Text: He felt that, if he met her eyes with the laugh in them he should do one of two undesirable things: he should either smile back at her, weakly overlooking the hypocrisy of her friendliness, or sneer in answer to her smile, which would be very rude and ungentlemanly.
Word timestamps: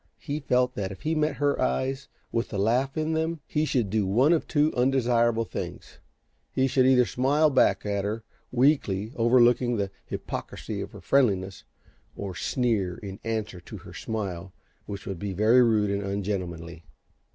He 0.17 0.39
felt 0.39 0.73
that, 0.73 0.91
if 0.91 1.01
he 1.03 1.13
met 1.13 1.35
her 1.35 1.61
eyes 1.61 2.07
with 2.31 2.49
the 2.49 2.57
laugh 2.57 2.97
in 2.97 3.13
them 3.13 3.39
he 3.45 3.65
should 3.65 3.91
do 3.91 4.07
one 4.07 4.33
of 4.33 4.47
two 4.47 4.73
undesirable 4.75 5.45
things: 5.45 5.99
he 6.51 6.65
should 6.65 6.87
either 6.87 7.05
smile 7.05 7.51
back 7.51 7.85
at 7.85 8.03
her, 8.03 8.23
weakly 8.51 9.13
overlooking 9.15 9.77
the 9.77 9.91
hypocrisy 10.07 10.81
of 10.81 10.93
her 10.93 11.01
friendliness, 11.01 11.65
or 12.15 12.33
sneer 12.33 12.97
in 12.97 13.19
answer 13.23 13.59
to 13.61 13.77
her 13.77 13.93
smile, 13.93 14.51
which 14.87 15.05
would 15.05 15.19
be 15.19 15.33
very 15.33 15.61
rude 15.61 15.91
and 15.91 16.01
ungentlemanly. 16.01 16.83